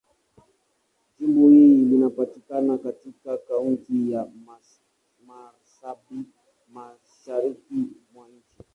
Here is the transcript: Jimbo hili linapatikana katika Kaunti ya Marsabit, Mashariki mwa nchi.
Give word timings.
Jimbo 1.19 1.49
hili 1.49 1.85
linapatikana 1.85 2.77
katika 2.77 3.37
Kaunti 3.37 4.11
ya 4.11 4.25
Marsabit, 5.25 6.27
Mashariki 6.73 7.85
mwa 8.13 8.27
nchi. 8.29 8.65